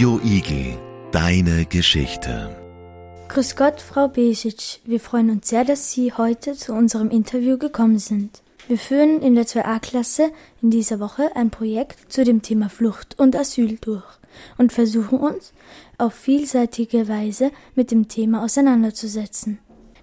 Radio 0.00 0.18
Igel, 0.24 0.78
deine 1.12 1.66
Geschichte. 1.66 2.56
Grüß 3.28 3.54
Gott, 3.54 3.82
Frau 3.82 4.08
Besic. 4.08 4.80
Wir 4.86 4.98
freuen 4.98 5.28
uns 5.28 5.50
sehr, 5.50 5.62
dass 5.62 5.92
Sie 5.92 6.14
heute 6.14 6.54
zu 6.54 6.72
unserem 6.72 7.10
Interview 7.10 7.58
gekommen 7.58 7.98
sind. 7.98 8.40
Wir 8.66 8.78
führen 8.78 9.20
in 9.20 9.34
der 9.34 9.44
2a-Klasse 9.44 10.32
in 10.62 10.70
dieser 10.70 11.00
Woche 11.00 11.36
ein 11.36 11.50
Projekt 11.50 12.10
zu 12.10 12.24
dem 12.24 12.40
Thema 12.40 12.70
Flucht 12.70 13.18
und 13.18 13.36
Asyl 13.36 13.76
durch 13.78 14.06
und 14.56 14.72
versuchen 14.72 15.18
uns 15.18 15.52
auf 15.98 16.14
vielseitige 16.14 17.06
Weise 17.06 17.50
mit 17.74 17.90
dem 17.90 18.08
Thema 18.08 18.42
auseinanderzusetzen. 18.42 19.58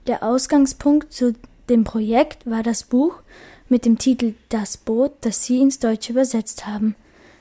Der 0.05 0.21
Ausgangspunkt 0.21 1.11
zu 1.11 1.34
dem 1.70 1.86
Projekt 1.86 2.45
war 2.45 2.61
das 2.61 2.84
Buch 2.84 3.23
mit 3.68 3.84
dem 3.84 3.98
Titel 3.98 4.36
Das 4.50 4.77
Boot, 4.77 5.14
das 5.21 5.43
Sie 5.43 5.59
ins 5.59 5.79
Deutsche 5.79 6.11
übersetzt 6.11 6.68
haben. 6.68 6.95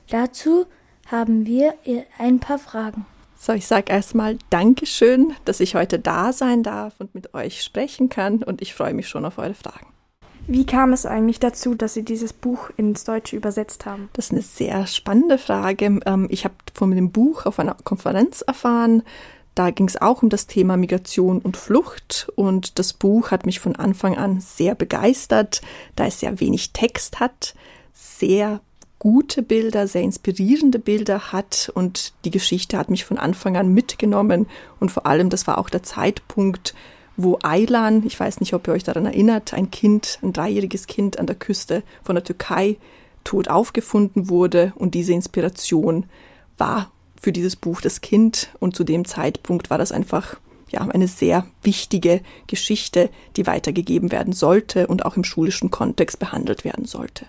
Dazu 0.09 0.65
haben 1.11 1.47
wir 1.47 1.75
ein 2.19 2.41
paar 2.41 2.59
Fragen. 2.59 3.07
So, 3.39 3.53
ich 3.53 3.67
sage 3.67 3.93
erstmal 3.93 4.39
Dankeschön, 4.51 5.35
dass 5.45 5.61
ich 5.61 5.75
heute 5.75 5.99
da 5.99 6.33
sein 6.33 6.63
darf 6.63 6.95
und 6.99 7.15
mit 7.15 7.35
euch 7.35 7.63
sprechen 7.63 8.09
kann 8.09 8.43
und 8.43 8.63
ich 8.63 8.75
freue 8.75 8.95
mich 8.95 9.09
schon 9.09 9.25
auf 9.25 9.39
eure 9.39 9.55
Fragen. 9.55 9.87
Wie 10.49 10.65
kam 10.65 10.93
es 10.93 11.07
eigentlich 11.07 11.41
dazu, 11.41 11.75
dass 11.75 11.95
Sie 11.95 12.05
dieses 12.05 12.33
Buch 12.33 12.71
ins 12.77 13.05
Deutsche 13.05 13.37
übersetzt 13.37 13.85
haben? 13.85 14.09
Das 14.13 14.27
ist 14.27 14.33
eine 14.33 14.43
sehr 14.43 14.87
spannende 14.87 15.39
Frage. 15.39 16.01
Ähm, 16.07 16.29
ich 16.31 16.45
habe 16.45 16.55
von 16.73 16.93
dem 16.93 17.11
Buch 17.11 17.47
auf 17.47 17.59
einer 17.59 17.77
Konferenz 17.83 18.43
erfahren. 18.43 19.03
Da 19.57 19.71
ging 19.71 19.89
es 19.89 20.01
auch 20.01 20.23
um 20.23 20.29
das 20.29 20.47
Thema 20.47 20.77
Migration 20.77 21.41
und 21.41 21.57
Flucht 21.57 22.31
und 22.37 22.79
das 22.79 22.93
Buch 22.93 23.31
hat 23.31 23.47
mich 23.47 23.59
von 23.59 23.75
Anfang 23.75 24.17
an 24.17 24.41
sehr 24.41 24.75
begeistert, 24.75 25.63
da 25.97 26.07
es 26.07 26.21
sehr 26.21 26.41
wenig 26.41 26.73
Text 26.73 27.21
hat, 27.21 27.55
sehr 27.95 28.61
gute 28.99 29.43
Bilder, 29.43 29.87
sehr 29.87 30.03
inspirierende 30.03 30.79
Bilder 30.79 31.33
hat. 31.33 31.71
Und 31.75 32.13
die 32.25 32.31
Geschichte 32.31 32.79
hat 32.79 32.91
mich 32.91 33.05
von 33.05 33.19
Anfang 33.19 33.57
an 33.57 33.73
mitgenommen. 33.73 34.47
Und 34.81 34.91
vor 34.91 35.07
allem, 35.07 35.31
das 35.31 35.47
war 35.47 35.59
auch 35.59 35.71
der 35.71 35.83
Zeitpunkt, 35.83 36.75
wo 37.17 37.39
Aylan, 37.43 38.05
ich 38.07 38.19
weiß 38.19 38.41
nicht, 38.41 38.55
ob 38.55 38.67
ihr 38.69 38.75
euch 38.75 38.85
daran 38.85 39.07
erinnert, 39.07 39.55
ein 39.55 39.71
Kind, 39.71 40.19
ein 40.23 40.33
dreijähriges 40.33 40.87
Kind 40.87 41.19
an 41.19 41.27
der 41.27 41.37
Küste 41.37 41.83
von 42.03 42.15
der 42.15 42.25
Türkei 42.25 42.77
tot 43.25 43.49
aufgefunden 43.49 44.29
wurde. 44.29 44.73
Und 44.77 44.95
diese 44.95 45.13
Inspiration 45.13 46.07
war 46.59 46.91
für 47.21 47.33
dieses 47.33 47.57
Buch 47.57 47.81
das 47.81 48.01
Kind. 48.01 48.51
Und 48.61 48.77
zu 48.77 48.85
dem 48.85 49.05
Zeitpunkt 49.05 49.71
war 49.71 49.79
das 49.79 49.93
einfach 49.93 50.37
ja, 50.69 50.81
eine 50.81 51.09
sehr 51.09 51.47
wichtige 51.63 52.21
Geschichte, 52.47 53.11
die 53.37 53.47
weitergegeben 53.47 54.11
werden 54.11 54.33
sollte 54.33 54.87
und 54.87 55.05
auch 55.05 55.17
im 55.17 55.25
schulischen 55.25 55.71
Kontext 55.71 56.19
behandelt 56.19 56.65
werden 56.65 56.87
sollte. 56.87 57.27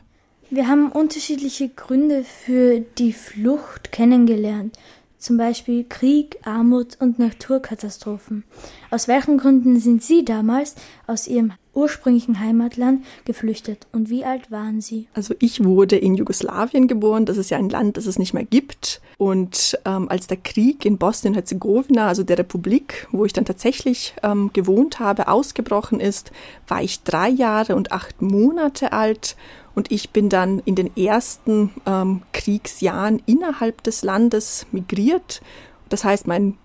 Wir 0.50 0.70
haben 0.70 0.94
unterschiedliche 0.94 1.68
Gründe 1.68 2.24
für 2.24 2.80
die 2.80 3.12
Flucht 3.12 3.92
kennengelernt, 3.92 4.78
zum 5.18 5.36
Beispiel 5.36 5.84
Krieg, 5.84 6.38
Armut 6.44 6.96
und 7.02 7.20
Naturkatastrophen. 7.20 8.46
Aus 8.90 9.10
welchen 9.10 9.38
Gründen 9.38 9.78
sind 9.82 10.04
Sie 10.04 10.24
damals 10.24 10.76
aus 11.06 11.28
Ihrem 11.28 11.52
ursprünglichen 11.74 12.40
Heimatland 12.40 13.04
geflüchtet 13.26 13.88
und 13.92 14.10
wie 14.10 14.24
alt 14.24 14.50
waren 14.50 14.80
Sie? 14.80 15.10
Also 15.14 15.36
ich 15.40 15.66
wurde 15.66 15.98
in 15.98 16.16
Jugoslawien 16.16 16.88
geboren, 16.88 17.26
das 17.26 17.36
ist 17.36 17.50
ja 17.50 17.58
ein 17.58 17.70
Land, 17.70 17.98
das 17.98 18.06
es 18.06 18.18
nicht 18.18 18.34
mehr 18.34 18.46
gibt. 18.46 19.02
Und 19.18 19.78
ähm, 19.84 20.08
als 20.10 20.28
der 20.28 20.38
Krieg 20.38 20.86
in 20.86 20.98
Bosnien-Herzegowina, 20.98 22.08
also 22.08 22.24
der 22.24 22.38
Republik, 22.38 23.08
wo 23.12 23.26
ich 23.26 23.34
dann 23.34 23.46
tatsächlich 23.46 24.16
ähm, 24.24 24.52
gewohnt 24.54 25.00
habe, 25.00 25.28
ausgebrochen 25.28 26.00
ist, 26.00 26.32
war 26.68 26.82
ich 26.82 27.04
drei 27.04 27.28
Jahre 27.28 27.76
und 27.76 27.92
acht 27.92 28.22
Monate 28.22 28.94
alt 28.94 29.36
und 29.78 29.92
ich 29.92 30.10
bin 30.10 30.28
dann 30.28 30.58
in 30.66 30.74
den 30.74 30.98
ersten 30.98 31.70
ähm, 31.86 32.24
Kriegsjahren 32.34 33.22
innerhalb 33.28 33.84
des 33.84 34.02
Landes 34.02 34.66
migriert. 34.72 35.40
Das 35.88 36.04
heißt, 36.04 36.26
mein, 36.26 36.58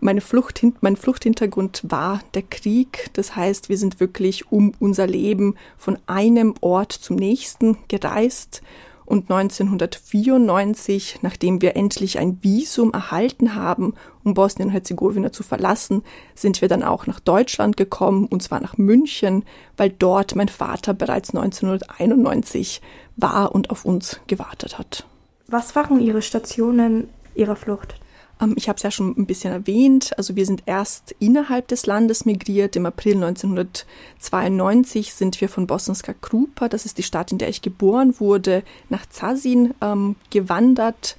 meine 0.00 0.20
Flucht, 0.20 0.66
mein 0.80 0.96
Fluchthintergrund 0.96 1.82
war 1.84 2.20
der 2.34 2.42
Krieg. 2.42 3.10
Das 3.12 3.36
heißt, 3.36 3.68
wir 3.68 3.78
sind 3.78 4.00
wirklich 4.00 4.50
um 4.50 4.72
unser 4.80 5.06
Leben 5.06 5.54
von 5.76 5.98
einem 6.08 6.54
Ort 6.60 6.90
zum 6.90 7.14
nächsten 7.14 7.78
gereist 7.86 8.60
und 9.08 9.30
1994, 9.30 11.20
nachdem 11.22 11.62
wir 11.62 11.76
endlich 11.76 12.18
ein 12.18 12.38
Visum 12.42 12.92
erhalten 12.92 13.54
haben, 13.54 13.94
um 14.22 14.34
Bosnien-Herzegowina 14.34 15.32
zu 15.32 15.42
verlassen, 15.42 16.02
sind 16.34 16.60
wir 16.60 16.68
dann 16.68 16.82
auch 16.82 17.06
nach 17.06 17.18
Deutschland 17.18 17.78
gekommen, 17.78 18.26
und 18.26 18.42
zwar 18.42 18.60
nach 18.60 18.76
München, 18.76 19.44
weil 19.78 19.88
dort 19.88 20.36
mein 20.36 20.48
Vater 20.48 20.92
bereits 20.92 21.30
1991 21.30 22.82
war 23.16 23.54
und 23.54 23.70
auf 23.70 23.86
uns 23.86 24.20
gewartet 24.26 24.78
hat. 24.78 25.06
Was 25.46 25.74
waren 25.74 26.00
Ihre 26.00 26.20
Stationen 26.20 27.08
Ihrer 27.34 27.56
Flucht? 27.56 27.94
Ähm, 28.40 28.54
ich 28.56 28.68
habe 28.68 28.76
es 28.76 28.82
ja 28.82 28.90
schon 28.90 29.14
ein 29.16 29.26
bisschen 29.26 29.52
erwähnt. 29.52 30.16
Also 30.16 30.36
wir 30.36 30.46
sind 30.46 30.62
erst 30.66 31.14
innerhalb 31.18 31.68
des 31.68 31.86
Landes 31.86 32.24
migriert. 32.24 32.76
Im 32.76 32.86
April 32.86 33.14
1992 33.14 35.14
sind 35.14 35.40
wir 35.40 35.48
von 35.48 35.66
Bosanska 35.66 36.14
Krupa, 36.20 36.68
das 36.68 36.84
ist 36.84 36.98
die 36.98 37.02
Stadt, 37.02 37.32
in 37.32 37.38
der 37.38 37.48
ich 37.48 37.62
geboren 37.62 38.14
wurde, 38.18 38.62
nach 38.88 39.06
Zasin 39.06 39.74
ähm, 39.80 40.16
gewandert 40.30 41.16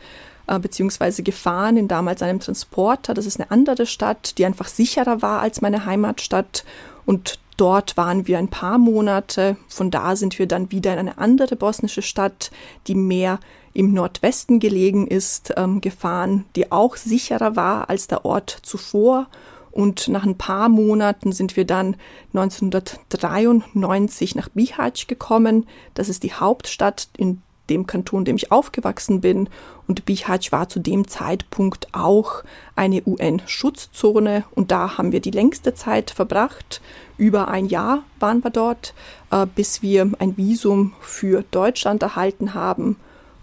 äh, 0.47 0.59
beziehungsweise 0.59 1.23
gefahren 1.23 1.77
in 1.77 1.87
damals 1.87 2.21
einem 2.21 2.39
Transporter. 2.39 3.13
Das 3.13 3.25
ist 3.25 3.39
eine 3.39 3.51
andere 3.51 3.85
Stadt, 3.85 4.37
die 4.37 4.45
einfach 4.45 4.67
sicherer 4.67 5.21
war 5.21 5.41
als 5.41 5.61
meine 5.61 5.85
Heimatstadt. 5.85 6.63
Und 7.05 7.39
dort 7.57 7.97
waren 7.97 8.27
wir 8.27 8.39
ein 8.39 8.47
paar 8.47 8.77
Monate. 8.77 9.57
Von 9.67 9.91
da 9.91 10.15
sind 10.15 10.39
wir 10.39 10.47
dann 10.47 10.71
wieder 10.71 10.93
in 10.93 10.99
eine 10.99 11.17
andere 11.17 11.55
bosnische 11.55 12.01
Stadt, 12.01 12.51
die 12.87 12.95
mehr 12.95 13.39
im 13.73 13.93
Nordwesten 13.93 14.59
gelegen 14.59 15.07
ist, 15.07 15.53
ähm, 15.57 15.81
gefahren, 15.81 16.45
die 16.55 16.71
auch 16.71 16.95
sicherer 16.95 17.55
war 17.55 17.89
als 17.89 18.07
der 18.07 18.25
Ort 18.25 18.57
zuvor. 18.63 19.27
Und 19.71 20.07
nach 20.07 20.25
ein 20.25 20.37
paar 20.37 20.67
Monaten 20.67 21.31
sind 21.31 21.55
wir 21.55 21.65
dann 21.65 21.95
1993 22.33 24.35
nach 24.35 24.49
Bihać 24.49 25.07
gekommen. 25.07 25.67
Das 25.93 26.09
ist 26.09 26.23
die 26.23 26.33
Hauptstadt 26.33 27.09
in 27.17 27.41
dem 27.69 27.85
Kanton, 27.85 28.21
in 28.21 28.25
dem 28.25 28.35
ich 28.35 28.51
aufgewachsen 28.51 29.21
bin. 29.21 29.49
Und 29.87 30.05
Bihać 30.05 30.51
war 30.51 30.69
zu 30.69 30.79
dem 30.79 31.07
Zeitpunkt 31.07 31.87
auch 31.93 32.43
eine 32.75 33.03
UN-Schutzzone. 33.05 34.43
Und 34.51 34.71
da 34.71 34.97
haben 34.97 35.11
wir 35.11 35.19
die 35.19 35.31
längste 35.31 35.73
Zeit 35.73 36.11
verbracht. 36.11 36.81
Über 37.17 37.47
ein 37.47 37.67
Jahr 37.67 38.03
waren 38.19 38.43
wir 38.43 38.51
dort, 38.51 38.93
äh, 39.31 39.45
bis 39.45 39.81
wir 39.81 40.11
ein 40.19 40.37
Visum 40.37 40.93
für 40.99 41.43
Deutschland 41.51 42.03
erhalten 42.03 42.53
haben. 42.53 42.97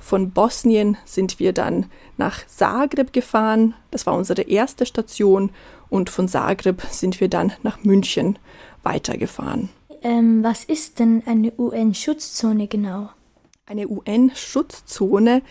Von 0.06 0.31
Bosnien 0.31 0.97
sind 1.05 1.41
wir 1.41 1.53
dann 1.53 1.87
nach 2.17 2.47
Zagreb 2.47 3.12
gefahren. 3.12 3.75
Das 3.91 4.06
war 4.06 4.15
unsere 4.15 4.43
erste 4.43 4.87
Station. 4.87 5.50
Und 5.91 6.11
von 6.11 6.28
Zagreb 6.28 6.81
sind 6.93 7.21
wir 7.21 7.27
dann 7.27 7.53
nach 7.65 7.83
München 7.83 8.39
weitergefahren. 8.84 9.69
Ähm, 10.03 10.45
was 10.45 10.62
ist 10.62 11.00
denn 11.00 11.25
eine 11.27 11.53
UN-Schutzzone 11.59 12.69
genau? 12.69 13.09
Eine 13.66 13.89
UN-Schutzzone 13.89 15.43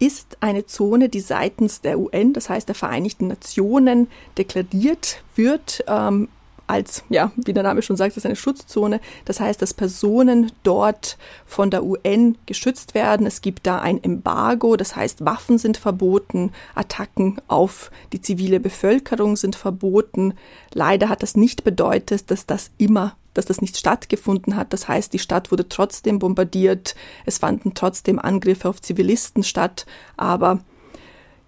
ist 0.00 0.38
eine 0.40 0.66
Zone, 0.66 1.08
die 1.08 1.20
seitens 1.20 1.80
der 1.80 2.00
UN, 2.00 2.32
das 2.32 2.50
heißt 2.50 2.66
der 2.66 2.74
Vereinigten 2.74 3.28
Nationen, 3.28 4.08
deklariert 4.36 5.22
wird 5.36 5.84
ähm, 5.86 6.26
als, 6.70 7.04
ja, 7.08 7.32
wie 7.36 7.52
der 7.52 7.64
Name 7.64 7.82
schon 7.82 7.96
sagt, 7.96 8.16
ist 8.16 8.24
eine 8.24 8.36
Schutzzone. 8.36 9.00
Das 9.24 9.40
heißt, 9.40 9.60
dass 9.60 9.74
Personen 9.74 10.52
dort 10.62 11.18
von 11.44 11.70
der 11.70 11.84
UN 11.84 12.38
geschützt 12.46 12.94
werden. 12.94 13.26
Es 13.26 13.40
gibt 13.42 13.66
da 13.66 13.80
ein 13.80 14.02
Embargo, 14.02 14.76
das 14.76 14.94
heißt, 14.94 15.24
Waffen 15.24 15.58
sind 15.58 15.76
verboten, 15.76 16.52
Attacken 16.74 17.40
auf 17.48 17.90
die 18.12 18.20
zivile 18.20 18.60
Bevölkerung 18.60 19.36
sind 19.36 19.56
verboten. 19.56 20.34
Leider 20.72 21.08
hat 21.08 21.22
das 21.22 21.36
nicht 21.36 21.64
bedeutet, 21.64 22.30
dass 22.30 22.46
das 22.46 22.70
immer 22.78 23.16
dass 23.32 23.46
das 23.46 23.60
nicht 23.60 23.76
stattgefunden 23.76 24.56
hat. 24.56 24.72
Das 24.72 24.88
heißt, 24.88 25.12
die 25.12 25.20
Stadt 25.20 25.52
wurde 25.52 25.68
trotzdem 25.68 26.18
bombardiert, 26.18 26.96
es 27.26 27.38
fanden 27.38 27.74
trotzdem 27.74 28.18
Angriffe 28.18 28.68
auf 28.68 28.82
Zivilisten 28.82 29.44
statt, 29.44 29.86
aber 30.16 30.58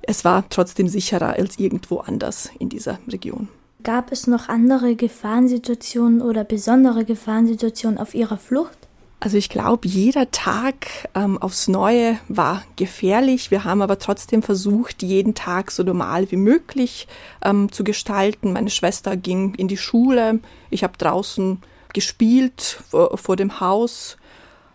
es 0.02 0.24
war 0.24 0.48
trotzdem 0.48 0.86
sicherer 0.86 1.30
als 1.30 1.58
irgendwo 1.58 1.98
anders 1.98 2.50
in 2.60 2.68
dieser 2.68 3.00
Region. 3.08 3.48
Gab 3.82 4.12
es 4.12 4.26
noch 4.26 4.48
andere 4.48 4.94
Gefahrensituationen 4.94 6.22
oder 6.22 6.44
besondere 6.44 7.04
Gefahrensituationen 7.04 7.98
auf 7.98 8.14
Ihrer 8.14 8.36
Flucht? 8.36 8.76
Also 9.18 9.36
ich 9.36 9.48
glaube, 9.48 9.86
jeder 9.86 10.30
Tag 10.30 11.08
ähm, 11.14 11.38
aufs 11.38 11.68
Neue 11.68 12.18
war 12.28 12.62
gefährlich. 12.76 13.50
Wir 13.50 13.64
haben 13.64 13.80
aber 13.80 13.98
trotzdem 13.98 14.42
versucht, 14.42 15.02
jeden 15.02 15.34
Tag 15.34 15.70
so 15.70 15.84
normal 15.84 16.30
wie 16.30 16.36
möglich 16.36 17.06
ähm, 17.44 17.70
zu 17.70 17.84
gestalten. 17.84 18.52
Meine 18.52 18.70
Schwester 18.70 19.16
ging 19.16 19.54
in 19.54 19.68
die 19.68 19.76
Schule. 19.76 20.40
Ich 20.70 20.82
habe 20.82 20.98
draußen 20.98 21.62
gespielt 21.94 22.80
vor, 22.90 23.16
vor 23.16 23.36
dem 23.36 23.60
Haus. 23.60 24.16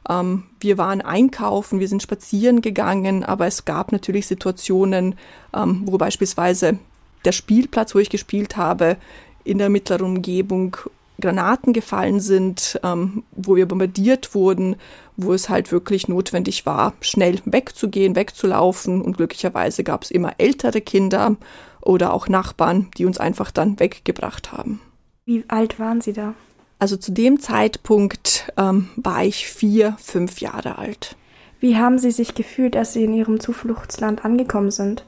Ähm, 0.09 0.44
wir 0.59 0.77
waren 0.77 1.01
einkaufen, 1.01 1.80
wir 1.80 1.88
sind 1.88 2.01
spazieren 2.01 2.62
gegangen, 2.62 3.24
aber 3.24 3.48
es 3.48 3.65
gab 3.65 3.92
natürlich 3.92 4.27
Situationen, 4.27 5.15
ähm, 5.54 5.83
wo 5.86 5.98
beispielsweise 5.98 6.80
der 7.25 7.31
Spielplatz, 7.31 7.95
wo 7.95 7.99
ich 7.99 8.09
gespielt 8.09 8.57
habe, 8.57 8.97
in 9.43 9.57
der 9.57 9.69
mittleren 9.69 10.05
Umgebung 10.05 10.77
Granaten 11.19 11.73
gefallen 11.73 12.19
sind, 12.19 12.79
ähm, 12.83 13.23
wo 13.31 13.55
wir 13.55 13.65
bombardiert 13.65 14.35
wurden, 14.35 14.75
wo 15.15 15.33
es 15.33 15.49
halt 15.49 15.71
wirklich 15.71 16.07
notwendig 16.07 16.65
war, 16.65 16.93
schnell 17.01 17.39
wegzugehen, 17.45 18.15
wegzulaufen. 18.15 19.01
Und 19.01 19.17
glücklicherweise 19.17 19.83
gab 19.83 20.03
es 20.03 20.11
immer 20.11 20.33
ältere 20.37 20.81
Kinder 20.81 21.35
oder 21.81 22.13
auch 22.13 22.27
Nachbarn, 22.27 22.89
die 22.97 23.05
uns 23.05 23.19
einfach 23.19 23.49
dann 23.51 23.79
weggebracht 23.79 24.51
haben. 24.51 24.79
Wie 25.25 25.43
alt 25.47 25.79
waren 25.79 26.01
Sie 26.01 26.13
da? 26.13 26.35
Also 26.79 26.97
zu 26.97 27.11
dem 27.11 27.39
Zeitpunkt 27.39 28.51
ähm, 28.55 28.89
war 28.95 29.25
ich 29.25 29.47
vier, 29.47 29.97
fünf 29.99 30.39
Jahre 30.41 30.77
alt. 30.77 31.15
Wie 31.59 31.75
haben 31.77 31.97
Sie 31.97 32.11
sich 32.11 32.35
gefühlt, 32.35 32.75
als 32.75 32.93
Sie 32.93 33.03
in 33.03 33.13
Ihrem 33.13 33.39
Zufluchtsland 33.39 34.23
angekommen 34.23 34.69
sind? 34.69 35.03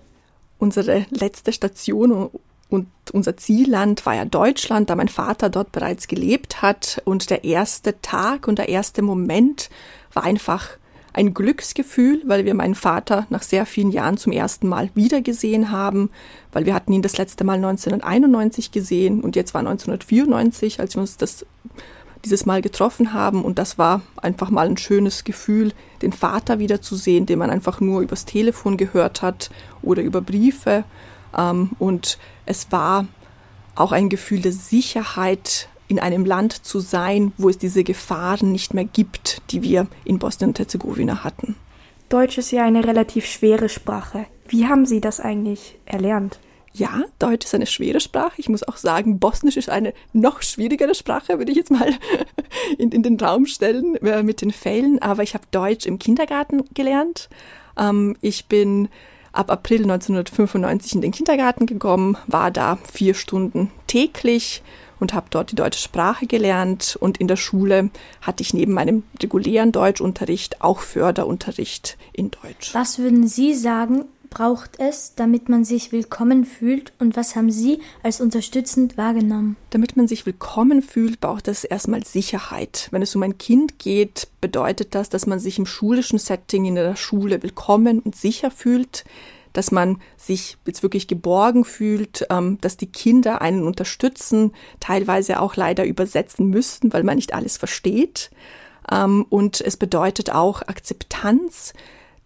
Unsere 0.60 1.06
letzte 1.10 1.52
Station 1.54 2.30
und 2.70 2.88
unser 3.12 3.36
Zielland 3.38 4.06
war 4.06 4.16
ja 4.16 4.26
Deutschland, 4.26 4.90
da 4.90 4.96
mein 4.96 5.08
Vater 5.08 5.50
dort 5.50 5.72
bereits 5.72 6.08
gelebt 6.08 6.62
hat. 6.62 7.02
Und 7.06 7.30
der 7.32 7.44
erste 7.44 8.00
Tag 8.02 8.48
und 8.48 8.60
der 8.60 8.70
erste 8.70 9.02
Moment 9.02 9.70
war 10.14 10.24
einfach 10.24 10.78
ein 11.14 11.34
Glücksgefühl, 11.34 12.22
weil 12.26 12.46
wir 12.46 12.54
meinen 12.54 12.76
Vater 12.76 13.26
nach 13.30 13.42
sehr 13.42 13.66
vielen 13.66 13.92
Jahren 13.92 14.18
zum 14.18 14.32
ersten 14.32 14.68
Mal 14.68 14.92
wiedergesehen 14.94 15.72
haben, 15.72 16.12
weil 16.52 16.66
wir 16.66 16.76
hatten 16.76 16.94
ihn 16.94 17.02
das 17.02 17.18
letzte 17.18 17.44
Mal 17.44 17.56
1991 17.56 18.72
gesehen 18.72 19.22
und 19.22 19.36
jetzt 19.36 19.54
war 19.54 19.60
1994, 19.60 20.80
als 20.80 20.96
wir 20.96 21.02
uns 21.02 21.18
das 21.18 21.46
dieses 22.26 22.46
Mal 22.46 22.62
getroffen 22.62 23.14
haben 23.14 23.44
und 23.44 23.60
das 23.60 23.78
war 23.78 24.02
einfach 24.22 24.50
mal 24.50 24.68
ein 24.68 24.78
schönes 24.78 25.24
Gefühl, 25.24 25.74
den 26.02 26.14
Vater 26.14 26.60
wiederzusehen, 26.60 27.26
den 27.26 27.40
man 27.40 27.50
einfach 27.50 27.80
nur 27.80 28.02
übers 28.02 28.26
Telefon 28.26 28.78
gehört 28.78 29.22
hat 29.22 29.50
oder 29.82 30.02
über 30.02 30.22
Briefe 30.22 30.84
ähm, 31.38 31.72
und 31.80 32.18
es 32.46 32.72
war 32.72 33.08
auch 33.76 33.92
ein 33.92 34.10
Gefühl 34.10 34.42
der 34.42 34.52
Sicherheit, 34.52 35.70
in 35.90 36.00
einem 36.00 36.24
Land 36.24 36.54
zu 36.54 36.80
sein, 36.80 37.34
wo 37.38 37.50
es 37.50 37.58
diese 37.58 37.84
Gefahren 37.84 38.52
nicht 38.52 38.74
mehr 38.74 38.86
gibt, 38.86 39.42
die 39.50 39.64
wir 39.64 39.88
in 40.06 40.20
Bosnien 40.20 40.52
und 40.52 40.60
Herzegowina 40.60 41.24
hatten. 41.24 41.56
Deutsch 42.10 42.38
ist 42.38 42.52
ja 42.52 42.64
eine 42.64 42.86
relativ 42.86 43.26
schwere 43.26 43.70
Sprache. 43.70 44.26
Wie 44.48 44.68
haben 44.68 44.86
Sie 44.86 45.02
das 45.02 45.20
eigentlich 45.20 45.78
erlernt? 45.86 46.40
Ja, 46.74 47.04
Deutsch 47.18 47.46
ist 47.46 47.56
eine 47.56 47.66
schwere 47.66 48.00
Sprache. 48.00 48.34
Ich 48.38 48.50
muss 48.50 48.64
auch 48.64 48.78
sagen, 48.78 49.20
Bosnisch 49.20 49.58
ist 49.58 49.70
eine 49.70 49.94
noch 50.14 50.42
schwierigere 50.42 50.96
Sprache, 50.96 51.38
würde 51.38 51.52
ich 51.52 51.58
jetzt 51.58 51.72
mal 51.72 51.94
in, 52.78 52.92
in 52.92 53.04
den 53.04 53.20
Raum 53.20 53.46
stellen 53.46 53.96
äh, 53.98 54.24
mit 54.24 54.42
den 54.42 54.52
Fällen. 54.52 55.02
Aber 55.02 55.24
ich 55.24 55.34
habe 55.34 55.46
Deutsch 55.52 55.86
im 55.86 56.00
Kindergarten 56.00 56.64
gelernt. 56.74 57.30
Ähm, 57.78 58.16
ich 58.22 58.46
bin 58.46 58.90
ab 59.32 59.52
April 59.52 59.84
1995 59.84 60.96
in 60.96 61.02
den 61.02 61.12
Kindergarten 61.12 61.66
gekommen, 61.66 62.18
war 62.28 62.52
da 62.52 62.78
vier 62.92 63.14
Stunden 63.14 63.72
täglich 63.88 64.64
und 65.00 65.14
habe 65.14 65.28
dort 65.30 65.52
die 65.52 65.56
deutsche 65.56 65.82
Sprache 65.82 66.28
gelernt 66.28 66.98
und 67.00 67.18
in 67.18 67.28
der 67.28 67.38
Schule 67.38 67.90
hatte 68.22 68.44
ich 68.44 68.54
neben 68.54 68.74
meinem 68.74 69.04
regulären 69.22 69.72
Deutschunterricht 69.72 70.62
auch 70.62 70.80
Förderunterricht 70.80 71.98
in 72.12 72.32
Deutsch. 72.32 72.74
Was 72.74 73.00
würden 73.00 73.28
Sie 73.28 73.54
sagen, 73.54 74.06
braucht 74.30 74.80
es, 74.80 75.16
damit 75.16 75.50
man 75.50 75.64
sich 75.64 75.92
willkommen 75.92 76.46
fühlt 76.46 76.94
und 77.00 77.16
was 77.16 77.36
haben 77.36 77.52
Sie 77.52 77.80
als 78.04 78.22
unterstützend 78.22 78.98
wahrgenommen? 78.98 79.56
Damit 79.70 79.98
man 79.98 80.08
sich 80.08 80.26
willkommen 80.26 80.82
fühlt, 80.82 81.20
braucht 81.20 81.48
es 81.48 81.64
erstmal 81.64 82.04
Sicherheit. 82.04 82.88
Wenn 82.92 83.02
es 83.02 83.16
um 83.16 83.24
ein 83.24 83.38
Kind 83.38 83.80
geht, 83.80 84.28
bedeutet 84.42 84.96
das, 84.96 85.10
dass 85.10 85.26
man 85.26 85.40
sich 85.40 85.58
im 85.58 85.66
schulischen 85.66 86.20
Setting 86.20 86.66
in 86.66 86.76
der 86.76 86.96
Schule 86.96 87.42
willkommen 87.44 88.00
und 88.00 88.16
sicher 88.16 88.52
fühlt, 88.52 89.04
dass 89.54 89.72
man 89.72 90.00
sich 90.18 90.58
jetzt 90.66 90.84
wirklich 90.84 91.08
geborgen 91.08 91.66
fühlt, 91.66 92.26
ähm, 92.30 92.60
dass 92.62 92.78
die 92.78 92.92
Kinder 92.92 93.42
einen 93.42 93.64
unterstützen, 93.64 94.54
teilweise 94.80 95.40
auch 95.40 95.56
leider 95.56 95.86
übersetzen 95.86 96.50
müssen, 96.50 96.94
weil 96.94 97.04
man 97.04 97.16
nicht 97.16 97.34
alles 97.34 97.58
versteht. 97.58 98.30
Ähm, 98.92 99.26
und 99.30 99.62
es 99.62 99.78
bedeutet 99.78 100.32
auch 100.32 100.62
Akzeptanz, 100.62 101.74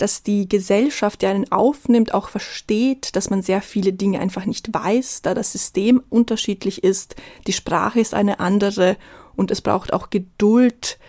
dass 0.04 0.22
die 0.22 0.50
Gesellschaft, 0.50 1.22
die 1.22 1.28
einen 1.28 1.50
aufnimmt, 1.50 2.14
auch 2.14 2.28
versteht, 2.28 3.16
dass 3.16 3.30
man 3.30 3.42
sehr 3.42 3.62
viele 3.62 3.94
Dinge 3.94 4.20
einfach 4.20 4.46
nicht 4.46 4.74
weiß, 4.74 5.22
da 5.22 5.34
das 5.34 5.54
System 5.54 6.04
unterschiedlich 6.10 6.84
ist, 6.84 7.16
die 7.48 7.54
Sprache 7.54 8.02
ist 8.02 8.14
eine 8.14 8.42
andere 8.42 8.98
und 9.38 9.50
es 9.50 9.62
braucht 9.62 9.94
auch 9.94 10.10
Geduld, 10.10 11.00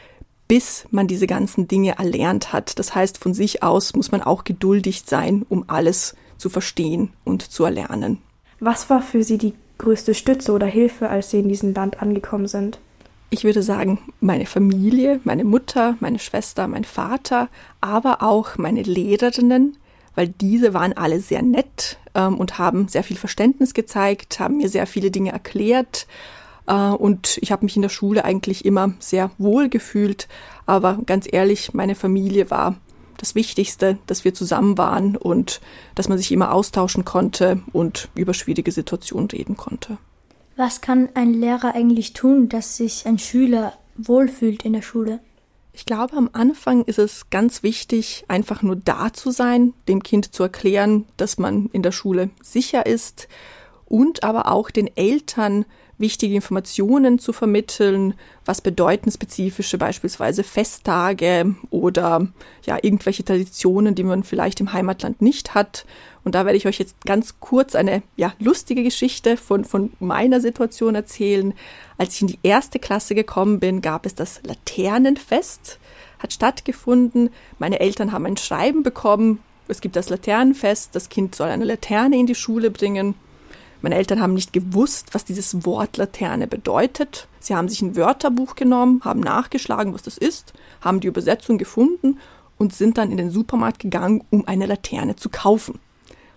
bis 0.46 0.86
man 0.92 1.08
diese 1.08 1.26
ganzen 1.26 1.66
Dinge 1.66 1.98
erlernt 1.98 2.52
hat. 2.52 2.78
Das 2.78 2.94
heißt, 2.94 3.18
von 3.18 3.34
sich 3.34 3.64
aus 3.64 3.96
muss 3.96 4.12
man 4.12 4.22
auch 4.22 4.44
geduldig 4.44 5.02
sein, 5.04 5.44
um 5.48 5.64
alles 5.66 6.14
zu 6.38 6.48
verstehen 6.48 7.10
und 7.24 7.42
zu 7.42 7.64
erlernen. 7.64 8.18
Was 8.60 8.90
war 8.90 9.02
für 9.02 9.24
Sie 9.24 9.38
die 9.38 9.54
größte 9.78 10.14
Stütze 10.14 10.52
oder 10.52 10.68
Hilfe, 10.68 11.08
als 11.08 11.32
Sie 11.32 11.40
in 11.40 11.48
diesem 11.48 11.74
Land 11.74 12.00
angekommen 12.00 12.46
sind? 12.46 12.78
Ich 13.30 13.44
würde 13.44 13.62
sagen, 13.62 13.98
meine 14.20 14.46
Familie, 14.46 15.20
meine 15.24 15.44
Mutter, 15.44 15.96
meine 16.00 16.18
Schwester, 16.18 16.68
mein 16.68 16.84
Vater, 16.84 17.48
aber 17.80 18.22
auch 18.22 18.58
meine 18.58 18.82
Lehrerinnen, 18.82 19.76
weil 20.14 20.28
diese 20.28 20.72
waren 20.72 20.92
alle 20.92 21.20
sehr 21.20 21.42
nett 21.42 21.98
ähm, 22.14 22.38
und 22.38 22.58
haben 22.58 22.86
sehr 22.88 23.02
viel 23.02 23.16
Verständnis 23.16 23.74
gezeigt, 23.74 24.38
haben 24.38 24.58
mir 24.58 24.68
sehr 24.68 24.86
viele 24.86 25.10
Dinge 25.10 25.32
erklärt 25.32 26.06
äh, 26.66 26.72
und 26.72 27.38
ich 27.40 27.52
habe 27.52 27.64
mich 27.64 27.76
in 27.76 27.82
der 27.82 27.88
Schule 27.88 28.24
eigentlich 28.24 28.64
immer 28.64 28.94
sehr 28.98 29.30
wohl 29.38 29.68
gefühlt. 29.68 30.28
Aber 30.66 30.98
ganz 31.06 31.26
ehrlich, 31.30 31.74
meine 31.74 31.94
Familie 31.94 32.50
war 32.50 32.76
das 33.16 33.34
Wichtigste, 33.34 33.98
dass 34.06 34.24
wir 34.24 34.34
zusammen 34.34 34.76
waren 34.76 35.16
und 35.16 35.60
dass 35.94 36.08
man 36.08 36.18
sich 36.18 36.32
immer 36.32 36.52
austauschen 36.52 37.04
konnte 37.04 37.62
und 37.72 38.08
über 38.14 38.34
schwierige 38.34 38.72
Situationen 38.72 39.30
reden 39.30 39.56
konnte. 39.56 39.98
Was 40.56 40.80
kann 40.80 41.08
ein 41.14 41.34
Lehrer 41.34 41.74
eigentlich 41.74 42.12
tun, 42.12 42.48
dass 42.48 42.76
sich 42.76 43.06
ein 43.06 43.18
Schüler 43.18 43.72
wohlfühlt 43.96 44.64
in 44.64 44.72
der 44.72 44.82
Schule? 44.82 45.20
Ich 45.72 45.84
glaube, 45.84 46.16
am 46.16 46.30
Anfang 46.32 46.84
ist 46.84 47.00
es 47.00 47.28
ganz 47.30 47.64
wichtig, 47.64 48.24
einfach 48.28 48.62
nur 48.62 48.76
da 48.76 49.12
zu 49.12 49.32
sein, 49.32 49.74
dem 49.88 50.04
Kind 50.04 50.32
zu 50.32 50.44
erklären, 50.44 51.06
dass 51.16 51.38
man 51.38 51.66
in 51.72 51.82
der 51.82 51.90
Schule 51.90 52.30
sicher 52.40 52.86
ist 52.86 53.26
und 53.84 54.22
aber 54.22 54.52
auch 54.52 54.70
den 54.70 54.96
Eltern 54.96 55.64
wichtige 55.98 56.34
Informationen 56.34 57.18
zu 57.18 57.32
vermitteln, 57.32 58.14
was 58.44 58.60
bedeuten 58.60 59.10
spezifische 59.10 59.78
beispielsweise 59.78 60.42
Festtage 60.42 61.54
oder 61.70 62.26
ja 62.64 62.78
irgendwelche 62.82 63.24
Traditionen, 63.24 63.94
die 63.94 64.04
man 64.04 64.24
vielleicht 64.24 64.60
im 64.60 64.72
Heimatland 64.72 65.22
nicht 65.22 65.54
hat. 65.54 65.86
Und 66.24 66.34
da 66.34 66.44
werde 66.46 66.56
ich 66.56 66.66
euch 66.66 66.78
jetzt 66.78 67.04
ganz 67.04 67.38
kurz 67.38 67.74
eine 67.74 68.02
ja 68.16 68.32
lustige 68.38 68.82
Geschichte 68.82 69.36
von 69.36 69.64
von 69.64 69.92
meiner 70.00 70.40
Situation 70.40 70.94
erzählen. 70.94 71.54
Als 71.98 72.14
ich 72.14 72.22
in 72.22 72.28
die 72.28 72.38
erste 72.42 72.78
Klasse 72.78 73.14
gekommen 73.14 73.60
bin, 73.60 73.80
gab 73.80 74.06
es 74.06 74.14
das 74.14 74.40
Laternenfest, 74.44 75.78
hat 76.18 76.32
stattgefunden. 76.32 77.30
Meine 77.58 77.80
Eltern 77.80 78.12
haben 78.12 78.26
ein 78.26 78.36
Schreiben 78.36 78.82
bekommen. 78.82 79.40
Es 79.68 79.80
gibt 79.80 79.96
das 79.96 80.10
Laternenfest, 80.10 80.94
das 80.94 81.08
Kind 81.08 81.34
soll 81.34 81.48
eine 81.48 81.64
Laterne 81.64 82.18
in 82.18 82.26
die 82.26 82.34
Schule 82.34 82.70
bringen. 82.70 83.14
Meine 83.84 83.96
Eltern 83.96 84.22
haben 84.22 84.32
nicht 84.32 84.54
gewusst, 84.54 85.08
was 85.12 85.26
dieses 85.26 85.66
Wort 85.66 85.98
Laterne 85.98 86.46
bedeutet. 86.46 87.28
Sie 87.38 87.54
haben 87.54 87.68
sich 87.68 87.82
ein 87.82 87.96
Wörterbuch 87.96 88.54
genommen, 88.54 89.02
haben 89.04 89.20
nachgeschlagen, 89.20 89.92
was 89.92 90.00
das 90.00 90.16
ist, 90.16 90.54
haben 90.80 91.00
die 91.00 91.06
Übersetzung 91.06 91.58
gefunden 91.58 92.18
und 92.56 92.72
sind 92.72 92.96
dann 92.96 93.10
in 93.10 93.18
den 93.18 93.30
Supermarkt 93.30 93.80
gegangen, 93.80 94.24
um 94.30 94.48
eine 94.48 94.64
Laterne 94.64 95.16
zu 95.16 95.28
kaufen. 95.28 95.80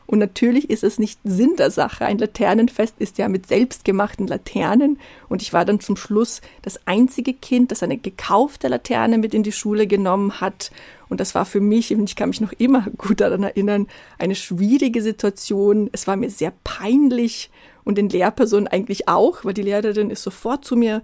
Und 0.08 0.20
natürlich 0.20 0.70
ist 0.70 0.84
es 0.84 1.00
nicht 1.00 1.20
Sinn 1.26 1.56
der 1.58 1.70
Sache. 1.70 2.06
Ein 2.06 2.18
Laternenfest 2.18 2.96
ist 2.98 3.18
ja 3.18 3.28
mit 3.28 3.46
selbstgemachten 3.46 4.26
Laternen. 4.26 5.00
Und 5.28 5.42
ich 5.42 5.52
war 5.52 5.66
dann 5.66 5.82
zum 5.82 5.98
Schluss 5.98 6.42
das 6.62 6.80
einzige 6.88 7.34
Kind, 7.34 7.72
das 7.72 7.84
eine 7.84 7.98
gekaufte 7.98 8.70
Laterne 8.70 9.18
mit 9.18 9.34
in 9.34 9.44
die 9.44 9.52
Schule 9.52 9.86
genommen 9.86 10.40
hat. 10.40 10.72
Und 11.10 11.20
das 11.20 11.36
war 11.36 11.46
für 11.46 11.60
mich, 11.60 11.94
und 11.94 12.10
ich 12.10 12.16
kann 12.16 12.30
mich 12.30 12.42
noch 12.42 12.54
immer 12.54 12.86
gut 12.98 13.20
daran 13.20 13.44
erinnern, 13.44 13.88
eine 14.18 14.36
schwierige 14.36 15.02
Situation. 15.02 15.90
Es 15.92 16.08
war 16.08 16.16
mir 16.16 16.30
sehr 16.30 16.54
peinlich 16.64 17.52
und 17.84 17.98
den 17.98 18.10
Lehrpersonen 18.10 18.68
eigentlich 18.68 19.10
auch, 19.10 19.44
weil 19.44 19.54
die 19.54 19.62
Lehrerin 19.62 20.10
ist 20.10 20.24
sofort 20.24 20.64
zu 20.64 20.78
mir 20.78 21.04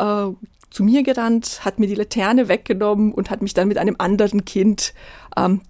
äh, 0.00 0.26
zu 0.70 0.84
mir 0.84 1.02
gerannt, 1.02 1.64
hat 1.64 1.78
mir 1.78 1.88
die 1.88 1.96
Laterne 1.96 2.48
weggenommen 2.48 3.12
und 3.12 3.30
hat 3.30 3.42
mich 3.42 3.54
dann 3.54 3.68
mit 3.68 3.76
einem 3.76 3.96
anderen 3.98 4.44
Kind 4.44 4.94
ähm, 5.36 5.62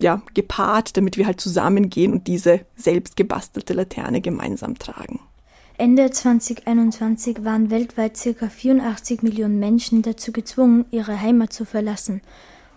ja, 0.00 0.22
gepaart, 0.34 0.96
damit 0.96 1.16
wir 1.16 1.26
halt 1.26 1.40
zusammengehen 1.40 2.12
und 2.12 2.26
diese 2.26 2.60
selbst 2.76 3.16
gebastelte 3.16 3.74
Laterne 3.74 4.20
gemeinsam 4.20 4.78
tragen. 4.78 5.20
Ende 5.76 6.10
2021 6.10 7.44
waren 7.44 7.70
weltweit 7.70 8.14
ca. 8.14 8.48
84 8.48 9.22
Millionen 9.22 9.58
Menschen 9.58 10.02
dazu 10.02 10.30
gezwungen, 10.30 10.84
ihre 10.90 11.20
Heimat 11.20 11.52
zu 11.52 11.64
verlassen, 11.64 12.20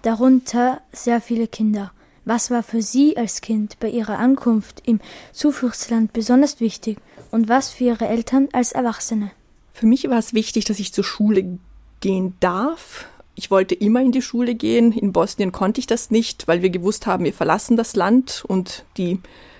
darunter 0.01 0.81
sehr 0.91 1.21
viele 1.21 1.47
Kinder. 1.47 1.91
Was 2.25 2.49
war 2.49 2.63
für 2.63 2.81
Sie 2.81 3.15
als 3.15 3.41
Kind 3.41 3.79
bei 3.79 3.89
Ihrer 3.89 4.17
Ankunft 4.17 4.81
im 4.85 4.99
Zufluchtsland 5.31 6.11
besonders 6.11 6.59
wichtig 6.59 6.97
und 7.31 7.47
was 7.47 7.69
für 7.69 7.85
Ihre 7.85 8.07
Eltern 8.07 8.49
als 8.51 8.71
Erwachsene? 8.71 9.31
Für 9.73 9.85
mich 9.85 10.09
war 10.09 10.17
es 10.17 10.33
wichtig, 10.33 10.65
dass 10.65 10.79
ich 10.79 10.91
zur 10.91 11.03
Schule 11.03 11.59
gehen 12.01 12.35
darf, 12.39 13.05
ich 13.37 13.51
wollte 13.51 13.75
immer 13.75 14.01
in 14.01 14.11
die 14.11 14.23
Schule 14.23 14.55
gehen. 14.55 14.91
In 14.91 15.13
Bosnien 15.13 15.51
konnte 15.51 15.79
ich 15.79 15.85
das 15.85 16.09
nicht, 16.09 16.47
weil 16.47 16.63
wir 16.63 16.71
gewusst 16.71 17.05
haben, 17.05 17.23
wir 17.23 17.33
verlassen 17.33 17.77
das 17.77 17.95
Land 17.95 18.43
und 18.47 18.83
die 18.97 19.19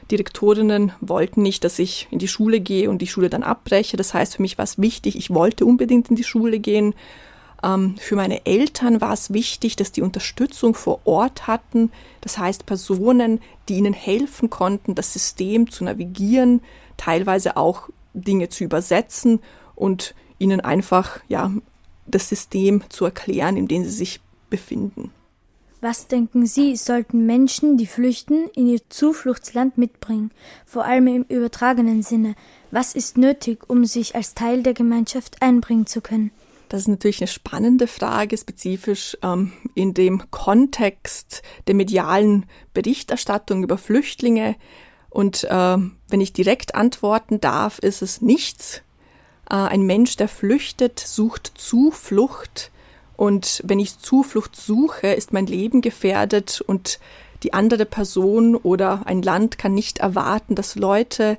Direktorinnen 0.09 0.93
wollten 0.99 1.43
nicht, 1.43 1.63
dass 1.63 1.77
ich 1.77 2.07
in 2.09 2.17
die 2.17 2.27
Schule 2.27 2.59
gehe 2.59 2.89
und 2.89 3.03
die 3.03 3.07
Schule 3.07 3.29
dann 3.29 3.43
abbreche. 3.43 3.95
Das 3.95 4.15
heißt, 4.15 4.37
für 4.37 4.41
mich 4.41 4.57
war 4.57 4.63
es 4.63 4.79
wichtig, 4.79 5.15
ich 5.15 5.29
wollte 5.29 5.63
unbedingt 5.63 6.09
in 6.09 6.15
die 6.15 6.23
Schule 6.23 6.59
gehen. 6.59 6.95
Ähm, 7.63 7.95
für 7.99 8.15
meine 8.15 8.47
Eltern 8.47 8.99
war 8.99 9.13
es 9.13 9.31
wichtig, 9.31 9.75
dass 9.75 9.91
die 9.91 10.01
Unterstützung 10.01 10.73
vor 10.73 11.01
Ort 11.05 11.45
hatten. 11.45 11.91
Das 12.21 12.39
heißt, 12.39 12.65
Personen, 12.65 13.41
die 13.69 13.75
ihnen 13.75 13.93
helfen 13.93 14.49
konnten, 14.49 14.95
das 14.95 15.13
System 15.13 15.69
zu 15.69 15.83
navigieren, 15.83 16.61
teilweise 16.97 17.57
auch 17.57 17.89
Dinge 18.15 18.49
zu 18.49 18.63
übersetzen 18.63 19.39
und 19.75 20.15
ihnen 20.39 20.61
einfach 20.61 21.19
ja, 21.27 21.51
das 22.07 22.29
System 22.29 22.83
zu 22.89 23.05
erklären, 23.05 23.57
in 23.57 23.67
dem 23.67 23.83
sie 23.83 23.91
sich 23.91 24.21
befinden. 24.49 25.11
Was 25.79 26.07
denken 26.07 26.47
Sie, 26.47 26.75
sollten 26.75 27.27
Menschen, 27.27 27.77
die 27.77 27.85
flüchten, 27.85 28.49
in 28.55 28.67
ihr 28.67 28.81
Zufluchtsland 28.89 29.77
mitbringen, 29.77 30.31
vor 30.65 30.85
allem 30.85 31.05
im 31.05 31.23
übertragenen 31.23 32.01
Sinne? 32.01 32.35
Was 32.71 32.95
ist 32.95 33.17
nötig, 33.17 33.69
um 33.69 33.85
sich 33.85 34.15
als 34.15 34.33
Teil 34.33 34.63
der 34.63 34.73
Gemeinschaft 34.73 35.41
einbringen 35.41 35.85
zu 35.85 36.01
können? 36.01 36.31
Das 36.69 36.81
ist 36.81 36.87
natürlich 36.87 37.21
eine 37.21 37.27
spannende 37.27 37.87
Frage, 37.87 38.37
spezifisch 38.37 39.17
ähm, 39.21 39.53
in 39.75 39.93
dem 39.93 40.29
Kontext 40.31 41.43
der 41.67 41.75
medialen 41.75 42.45
Berichterstattung 42.73 43.63
über 43.63 43.77
Flüchtlinge. 43.77 44.55
Und 45.09 45.43
äh, 45.45 45.77
wenn 46.09 46.21
ich 46.21 46.33
direkt 46.33 46.75
antworten 46.75 47.39
darf, 47.39 47.79
ist 47.79 48.01
es 48.01 48.21
nichts. 48.21 48.81
Äh, 49.49 49.55
ein 49.55 49.81
Mensch, 49.83 50.15
der 50.15 50.27
flüchtet, 50.27 50.99
sucht 50.99 51.51
Zuflucht 51.55 52.71
und 53.17 53.61
wenn 53.65 53.79
ich 53.79 53.99
Zuflucht 53.99 54.55
suche, 54.55 55.07
ist 55.07 55.33
mein 55.33 55.47
Leben 55.47 55.81
gefährdet 55.81 56.61
und 56.61 56.99
die 57.43 57.53
andere 57.53 57.85
Person 57.85 58.55
oder 58.55 59.01
ein 59.05 59.21
Land 59.21 59.57
kann 59.57 59.73
nicht 59.73 59.97
erwarten, 59.99 60.55
dass 60.55 60.75
Leute, 60.75 61.37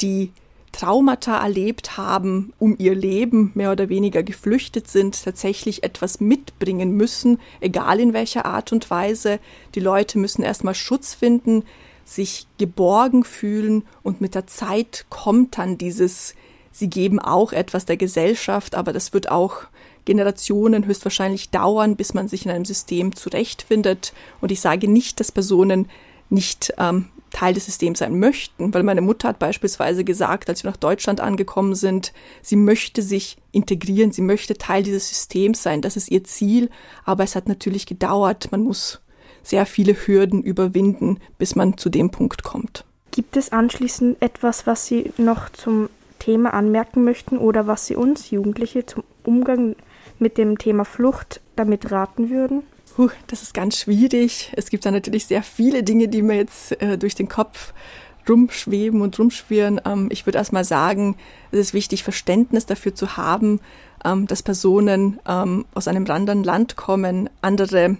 die 0.00 0.32
Traumata 0.72 1.42
erlebt 1.42 1.96
haben, 1.96 2.52
um 2.58 2.76
ihr 2.78 2.94
Leben 2.94 3.52
mehr 3.54 3.72
oder 3.72 3.88
weniger 3.88 4.22
geflüchtet 4.22 4.88
sind, 4.88 5.22
tatsächlich 5.24 5.82
etwas 5.82 6.20
mitbringen 6.20 6.92
müssen, 6.92 7.40
egal 7.60 8.00
in 8.00 8.12
welcher 8.12 8.44
Art 8.44 8.72
und 8.72 8.90
Weise. 8.90 9.38
Die 9.74 9.80
Leute 9.80 10.18
müssen 10.18 10.42
erstmal 10.42 10.74
Schutz 10.74 11.14
finden, 11.14 11.64
sich 12.04 12.46
geborgen 12.58 13.24
fühlen 13.24 13.84
und 14.02 14.20
mit 14.20 14.34
der 14.34 14.46
Zeit 14.46 15.06
kommt 15.10 15.58
dann 15.58 15.78
dieses, 15.78 16.34
sie 16.74 16.90
geben 16.90 17.20
auch 17.20 17.52
etwas 17.52 17.86
der 17.86 17.96
Gesellschaft, 17.96 18.74
aber 18.74 18.92
das 18.92 19.14
wird 19.14 19.30
auch 19.30 19.62
Generationen 20.04 20.84
höchstwahrscheinlich 20.84 21.48
dauern, 21.50 21.96
bis 21.96 22.12
man 22.12 22.28
sich 22.28 22.44
in 22.44 22.50
einem 22.50 22.66
System 22.66 23.14
zurechtfindet. 23.16 24.12
Und 24.42 24.52
ich 24.52 24.60
sage 24.60 24.88
nicht, 24.90 25.20
dass 25.20 25.32
Personen 25.32 25.88
nicht 26.28 26.74
ähm, 26.76 27.06
Teil 27.30 27.54
des 27.54 27.66
Systems 27.66 28.00
sein 28.00 28.18
möchten, 28.18 28.74
weil 28.74 28.82
meine 28.82 29.00
Mutter 29.00 29.28
hat 29.28 29.38
beispielsweise 29.38 30.04
gesagt, 30.04 30.48
als 30.48 30.62
wir 30.62 30.70
nach 30.70 30.76
Deutschland 30.76 31.20
angekommen 31.20 31.74
sind, 31.74 32.12
sie 32.42 32.56
möchte 32.56 33.02
sich 33.02 33.38
integrieren, 33.52 34.12
sie 34.12 34.22
möchte 34.22 34.56
Teil 34.56 34.82
dieses 34.82 35.08
Systems 35.08 35.62
sein, 35.62 35.80
das 35.80 35.96
ist 35.96 36.10
ihr 36.10 36.24
Ziel, 36.24 36.70
aber 37.04 37.24
es 37.24 37.34
hat 37.34 37.48
natürlich 37.48 37.86
gedauert, 37.86 38.50
man 38.52 38.62
muss 38.62 39.00
sehr 39.42 39.66
viele 39.66 39.94
Hürden 39.94 40.42
überwinden, 40.42 41.18
bis 41.38 41.54
man 41.54 41.76
zu 41.76 41.88
dem 41.88 42.10
Punkt 42.10 42.42
kommt. 42.44 42.84
Gibt 43.10 43.36
es 43.36 43.52
anschließend 43.52 44.20
etwas, 44.20 44.66
was 44.66 44.86
Sie 44.86 45.12
noch 45.18 45.48
zum 45.50 45.88
Thema 46.24 46.54
anmerken 46.54 47.04
möchten 47.04 47.36
oder 47.36 47.66
was 47.66 47.86
Sie 47.86 47.96
uns 47.96 48.30
Jugendliche 48.30 48.86
zum 48.86 49.04
Umgang 49.24 49.76
mit 50.18 50.38
dem 50.38 50.56
Thema 50.56 50.86
Flucht 50.86 51.42
damit 51.54 51.90
raten 51.90 52.30
würden? 52.30 52.62
Puh, 52.96 53.10
das 53.26 53.42
ist 53.42 53.52
ganz 53.52 53.78
schwierig. 53.78 54.50
Es 54.56 54.70
gibt 54.70 54.86
da 54.86 54.90
natürlich 54.90 55.26
sehr 55.26 55.42
viele 55.42 55.82
Dinge, 55.82 56.08
die 56.08 56.22
mir 56.22 56.36
jetzt 56.36 56.80
äh, 56.80 56.96
durch 56.96 57.14
den 57.14 57.28
Kopf 57.28 57.74
rumschweben 58.26 59.02
und 59.02 59.18
rumschwirren. 59.18 59.82
Ähm, 59.84 60.08
ich 60.10 60.24
würde 60.24 60.38
erstmal 60.38 60.64
sagen, 60.64 61.16
es 61.50 61.58
ist 61.58 61.74
wichtig, 61.74 62.04
Verständnis 62.04 62.64
dafür 62.64 62.94
zu 62.94 63.18
haben, 63.18 63.60
ähm, 64.02 64.26
dass 64.26 64.42
Personen 64.42 65.20
ähm, 65.28 65.66
aus 65.74 65.88
einem 65.88 66.08
anderen 66.10 66.42
Land 66.42 66.76
kommen, 66.76 67.28
andere 67.42 67.98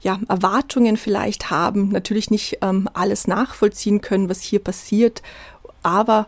ja, 0.00 0.18
Erwartungen 0.28 0.96
vielleicht 0.96 1.50
haben, 1.50 1.90
natürlich 1.90 2.28
nicht 2.28 2.58
ähm, 2.60 2.88
alles 2.92 3.28
nachvollziehen 3.28 4.00
können, 4.00 4.28
was 4.28 4.40
hier 4.40 4.58
passiert, 4.58 5.22
aber 5.84 6.26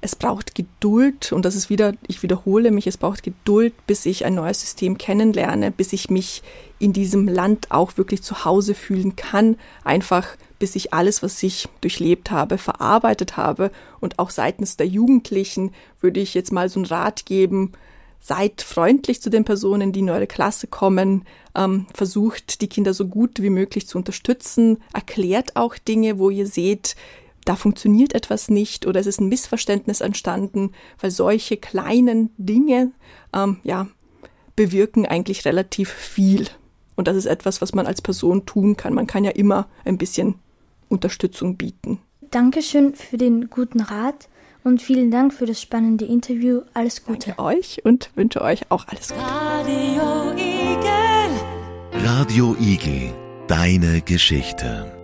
es 0.00 0.16
braucht 0.16 0.54
Geduld 0.54 1.32
und 1.32 1.44
das 1.44 1.54
ist 1.54 1.68
wieder, 1.68 1.92
ich 2.06 2.22
wiederhole 2.22 2.70
mich, 2.70 2.86
es 2.86 2.96
braucht 2.96 3.22
Geduld, 3.22 3.74
bis 3.86 4.06
ich 4.06 4.24
ein 4.24 4.34
neues 4.34 4.60
System 4.60 4.96
kennenlerne, 4.96 5.70
bis 5.70 5.92
ich 5.92 6.08
mich 6.08 6.42
in 6.78 6.92
diesem 6.92 7.28
Land 7.28 7.70
auch 7.70 7.98
wirklich 7.98 8.22
zu 8.22 8.44
Hause 8.44 8.74
fühlen 8.74 9.16
kann, 9.16 9.56
einfach 9.84 10.36
bis 10.58 10.76
ich 10.76 10.92
alles, 10.92 11.22
was 11.22 11.42
ich 11.42 11.68
durchlebt 11.80 12.30
habe, 12.30 12.58
verarbeitet 12.58 13.36
habe 13.36 13.70
und 14.00 14.18
auch 14.18 14.30
seitens 14.30 14.76
der 14.76 14.86
Jugendlichen 14.86 15.72
würde 16.00 16.20
ich 16.20 16.34
jetzt 16.34 16.52
mal 16.52 16.68
so 16.68 16.80
einen 16.80 16.86
Rat 16.86 17.26
geben, 17.26 17.72
seid 18.20 18.60
freundlich 18.60 19.22
zu 19.22 19.30
den 19.30 19.44
Personen, 19.44 19.92
die 19.92 20.00
in 20.00 20.10
eure 20.10 20.26
Klasse 20.26 20.66
kommen, 20.66 21.24
ähm, 21.54 21.86
versucht 21.94 22.60
die 22.60 22.68
Kinder 22.68 22.92
so 22.92 23.08
gut 23.08 23.40
wie 23.42 23.50
möglich 23.50 23.86
zu 23.86 23.96
unterstützen, 23.96 24.78
erklärt 24.92 25.56
auch 25.56 25.76
Dinge, 25.78 26.18
wo 26.18 26.28
ihr 26.28 26.46
seht, 26.46 26.96
da 27.44 27.56
funktioniert 27.56 28.14
etwas 28.14 28.48
nicht 28.50 28.86
oder 28.86 29.00
es 29.00 29.06
ist 29.06 29.20
ein 29.20 29.28
Missverständnis 29.28 30.00
entstanden, 30.00 30.72
weil 31.00 31.10
solche 31.10 31.56
kleinen 31.56 32.30
Dinge 32.36 32.92
ähm, 33.34 33.58
ja 33.62 33.88
bewirken 34.56 35.06
eigentlich 35.06 35.44
relativ 35.44 35.90
viel. 35.90 36.48
Und 36.96 37.08
das 37.08 37.16
ist 37.16 37.26
etwas, 37.26 37.62
was 37.62 37.72
man 37.72 37.86
als 37.86 38.02
Person 38.02 38.44
tun 38.44 38.76
kann. 38.76 38.92
Man 38.92 39.06
kann 39.06 39.24
ja 39.24 39.30
immer 39.30 39.68
ein 39.84 39.96
bisschen 39.96 40.34
Unterstützung 40.88 41.56
bieten. 41.56 41.98
Dankeschön 42.30 42.94
für 42.94 43.16
den 43.16 43.48
guten 43.48 43.80
Rat 43.80 44.28
und 44.62 44.82
vielen 44.82 45.10
Dank 45.10 45.32
für 45.32 45.46
das 45.46 45.60
spannende 45.60 46.04
Interview. 46.04 46.60
Alles 46.74 47.04
Gute. 47.04 47.32
Danke 47.36 47.42
euch 47.42 47.84
und 47.84 48.10
wünsche 48.14 48.42
euch 48.42 48.70
auch 48.70 48.86
alles 48.88 49.08
Gute. 49.08 49.22
Radio 49.22 50.32
Igel. 50.32 52.04
Radio 52.04 52.56
Igel. 52.60 53.12
Deine 53.48 54.02
Geschichte. 54.02 54.99